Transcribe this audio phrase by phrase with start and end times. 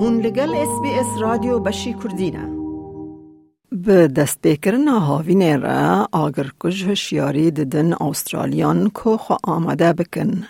[0.00, 2.58] هون لگل اس بی اس رادیو بشی کردینه
[3.72, 4.88] به دەستپێکردن
[6.12, 10.44] آگر کش هشیاری ددن آسترالیان کۆ خو آمده بکن.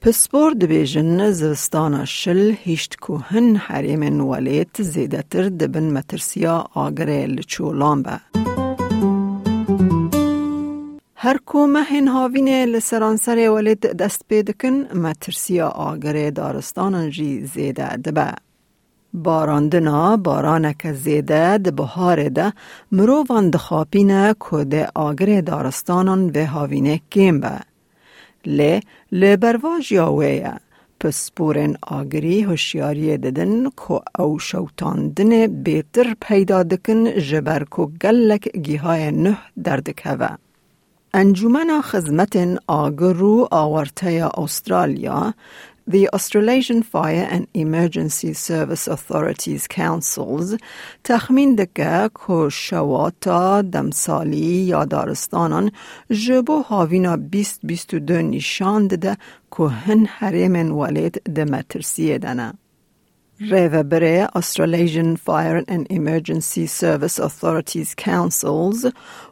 [0.00, 8.16] پسپور دبێژن زستانە شل هیشت کوهن حریم نوالیت زیده تر دبن مترسیا آگره لچولان با
[11.14, 18.45] هر کومه کۆمەهێن هاوینه لسرانسر ولید دست پیدکن مترسیا آگره دارستان جی زیده دبه.
[19.16, 22.52] باراندنا بارانک زیده ده بهار ده
[22.92, 27.60] مروان دخاپینه که ده آگر دارستانان به هاوینه کم به.
[28.46, 28.80] لی
[29.12, 30.52] لی برواج یاویه
[31.00, 39.10] پس بورن آگری هوشیاری ددن که او شوتاندن بیتر پیدا دکن جبر که گلک گیهای
[39.12, 40.28] نه دردکوه.
[41.14, 42.36] انجمن خدمت
[42.66, 45.34] آگرو آورته استرالیا
[45.88, 50.56] The Australasian Fire and Emergency Service Authorities Councils
[51.04, 55.70] تخمین دکه که شواتا دمسالی یا دارستانان
[56.10, 59.16] جبو هاوینا 2022 نشان دده
[59.56, 62.52] که هن حریم ولید دمترسیه دنه.
[63.41, 68.85] Revabere Australasian Fire and Emergency Service Authorities Councils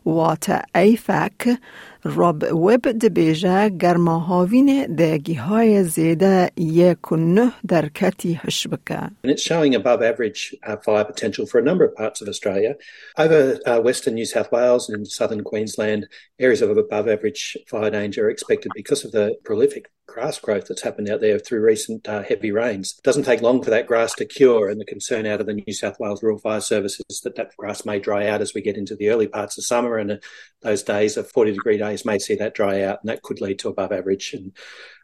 [0.04, 1.60] Water AFAC
[2.04, 9.00] راب وب دبیجه گرماهاوین دگی های زیده یک و نه در کتی هشبکه.
[9.24, 12.76] And it's showing above average uh, fire potential for a number of parts of Australia.
[13.18, 16.08] Over uh, western New South Wales and southern Queensland,
[16.40, 20.82] areas of above average fire danger are expected because of the prolific grass growth that's
[20.82, 22.96] happened out there through recent uh, heavy rains.
[22.98, 25.54] It doesn't take long for that grass to cure, and the concern out of the
[25.54, 28.62] New South Wales Rural Fire Service is that that grass may dry out as we
[28.62, 30.18] get into the early parts of summer, and uh,
[30.62, 33.60] those days of 40 degree days may see that dry out, and that could lead
[33.60, 34.52] to above average and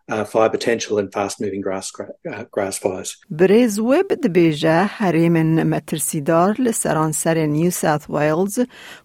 [0.09, 3.17] uh, fire potential and fast moving grass, uh, grass fires.
[3.29, 8.59] بریز وب دبیجه حریم مترسیدار لسرانسر نیو ساوت ویلز،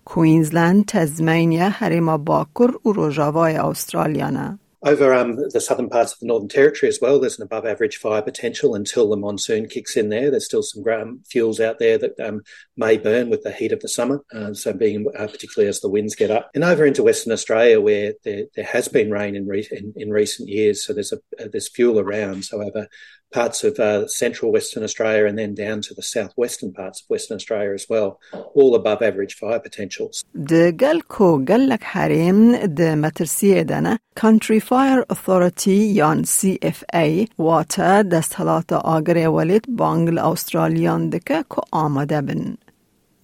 [0.04, 4.58] کوینزلند، تزمینیا، حریم باکر و روژاوای استرالیانه.
[4.85, 7.97] over um, the southern parts of the Northern Territory as well, there's an above average
[7.97, 10.29] fire potential until the monsoon kicks in there.
[10.29, 12.43] There's still some fuels out there that um,
[12.77, 15.89] may burn with the heat of the summer, uh, so being uh, particularly as the
[15.89, 16.51] winds get up.
[16.53, 20.11] And over into Western Australia, where there, there has been rain in, re- in, in
[20.11, 22.45] recent years, so there's, a, uh, there's fuel around.
[22.45, 22.87] So over
[23.32, 27.36] parts of uh, central Western Australia and then down to the southwestern parts of Western
[27.36, 28.18] Australia as well,
[28.54, 30.24] all above average fire potentials.
[30.34, 32.40] د گل کو گلک حریم
[32.80, 41.44] د مترسیه دنه Country Fire Authority یان CFA واتا دستحالات آگر ولید بانگل استرالیان دکه
[41.50, 42.56] که آماده بن.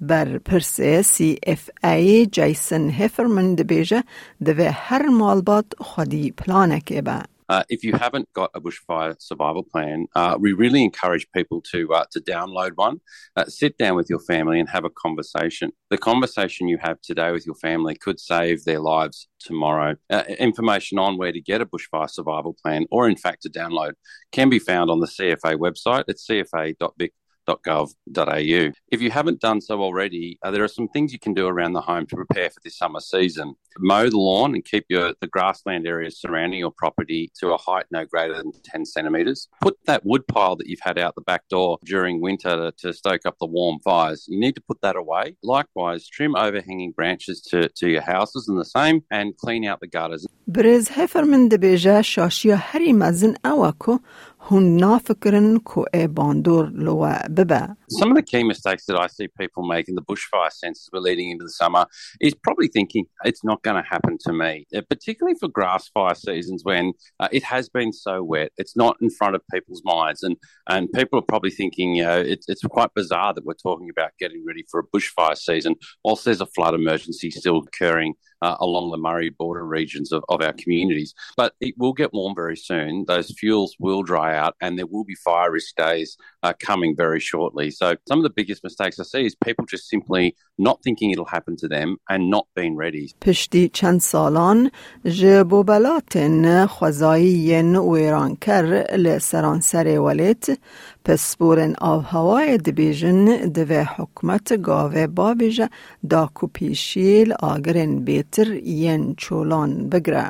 [0.00, 4.04] بر پرسه CFA جیسن هفرمن دبیجه
[4.44, 7.22] دوه هر مالبات خودی پلانکه به.
[7.51, 11.93] Uh, if you haven't got a bushfire survival plan, uh, we really encourage people to
[11.93, 13.01] uh, to download one.
[13.35, 15.69] Uh, sit down with your family and have a conversation.
[15.89, 19.97] The conversation you have today with your family could save their lives tomorrow.
[20.09, 23.95] Uh, information on where to get a bushfire survival plan, or in fact to download,
[24.31, 27.13] can be found on the CFA website at cfa.vic
[27.47, 28.71] gov.au.
[28.91, 31.73] If you haven't done so already, uh, there are some things you can do around
[31.73, 35.26] the home to prepare for this summer season Mow the lawn and keep your the
[35.26, 39.48] grassland areas surrounding your property to a height no greater than 10 centimetres.
[39.60, 42.92] Put that wood pile that you've had out the back door during winter to, to
[42.94, 44.24] stoke up the warm fires.
[44.28, 45.36] You need to put that away.
[45.42, 49.88] Likewise, trim overhanging branches to, to your houses and the same, and clean out the
[49.88, 50.26] gutters.
[50.48, 53.98] برز هفر من دبیجه شاشیا هری مزن اوکو
[54.40, 57.76] هون نافکرن کو ای باندور لوا ببه.
[57.98, 60.88] Some of the key mistakes that I see people make in the bushfire sense as
[60.92, 61.86] we're leading into the summer
[62.20, 66.15] is probably thinking it's not going to happen to me, Uh, particularly for grass fire
[66.15, 68.51] seasons when uh, it has been so wet.
[68.57, 70.35] It's not in front of people's minds, and
[70.67, 74.11] and people are probably thinking, you know, it's it's quite bizarre that we're talking about
[74.19, 78.90] getting ready for a bushfire season whilst there's a flood emergency still occurring uh, along
[78.90, 81.14] the Murray border regions of, of our communities.
[81.36, 83.04] But it will get warm very soon.
[83.06, 87.20] Those fuels will dry out, and there will be fire risk days uh, coming very
[87.20, 87.70] shortly.
[87.70, 91.24] So some of the biggest mistakes I see is people just simply not thinking it'll
[91.24, 93.14] happen to them and not being ready.
[93.20, 94.70] پشتی چند سالان
[95.04, 100.58] جبوبلاتن خوزایین ویرانکر لسرانسر ولیت
[101.05, 105.69] پس بورن آب هوای دبیجن دوه حکمت گاوه بابیجه
[106.09, 110.29] داکو پیشیل آگرن بیتر ین چولان بگره.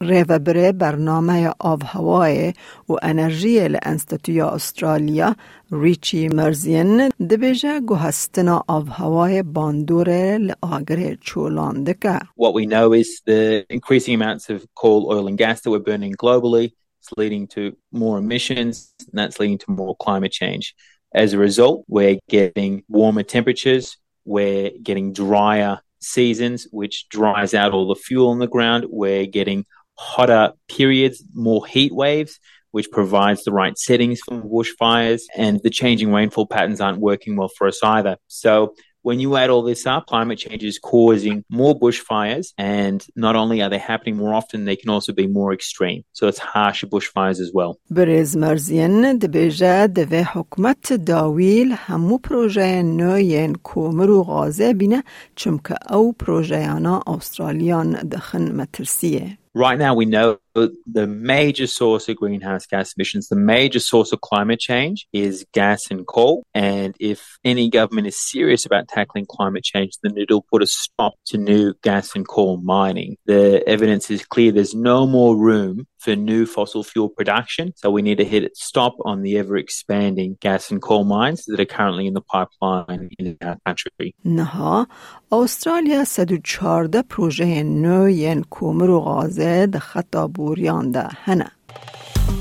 [0.00, 2.52] ریوبره برنامه آب هوای
[2.88, 5.36] و انرژی لانستیتویا استرالیا
[5.72, 12.18] ریچی مرزین دبیجه گوهستنا آب هوای باندور لآگر چولان دکه.
[12.18, 16.14] What we know is the increasing amounts of coal, oil, and gas that we're burning
[16.24, 20.74] globally It's leading to more emissions, and that's leading to more climate change.
[21.14, 27.88] As a result, we're getting warmer temperatures, we're getting drier seasons, which dries out all
[27.88, 28.86] the fuel on the ground.
[28.88, 29.64] We're getting
[29.94, 32.38] hotter periods, more heat waves,
[32.70, 37.48] which provides the right settings for bushfires, and the changing rainfall patterns aren't working well
[37.48, 38.18] for us either.
[38.26, 38.74] So
[39.08, 42.46] when you add all this up, climate change is causing more bushfires.
[42.58, 46.00] And not only are they happening more often, they can also be more extreme.
[46.18, 47.72] So it's harsher bushfires as well.
[47.90, 55.02] Brez Merzian dibêje حکمت داویل همو پروژه projeyên nû yên komir û gazê bîne
[55.36, 62.65] çimke ew projeyana Awstraliyan dixin metirsiyê Right now, we know the major source of greenhouse
[62.65, 66.43] gas emissions, the major source of climate change is gas and coal.
[66.53, 71.13] And if any government is serious about tackling climate change, then it'll put a stop
[71.27, 73.17] to new gas and coal mining.
[73.25, 74.51] The evidence is clear.
[74.51, 77.73] There's no more room for new fossil fuel production.
[77.77, 81.45] So we need to hit a stop on the ever expanding gas and coal mines
[81.45, 84.13] that are currently in the pipeline in our country.
[84.25, 84.87] نها
[85.31, 88.99] استرالیا 114 پروژه نو ین کومر و
[89.38, 91.50] ده خطا بوریان ده هنه.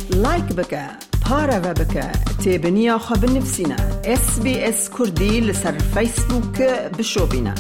[0.09, 0.85] لایک بکه
[1.25, 2.11] پاره و بکه
[2.44, 6.61] تیبنیا خواب نفسینا اس بی اس کردی لسر فیسبوک
[6.97, 7.53] بشو بینه